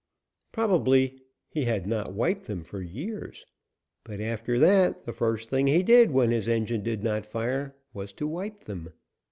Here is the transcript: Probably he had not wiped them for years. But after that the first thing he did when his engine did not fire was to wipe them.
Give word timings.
Probably 0.51 1.21
he 1.47 1.65
had 1.65 1.85
not 1.85 2.13
wiped 2.13 2.45
them 2.45 2.63
for 2.63 2.81
years. 2.81 3.45
But 4.03 4.19
after 4.19 4.57
that 4.57 5.03
the 5.03 5.13
first 5.13 5.49
thing 5.51 5.67
he 5.67 5.83
did 5.83 6.09
when 6.09 6.31
his 6.31 6.47
engine 6.47 6.81
did 6.81 7.03
not 7.03 7.23
fire 7.23 7.75
was 7.93 8.11
to 8.13 8.25
wipe 8.25 8.61
them. 8.61 8.89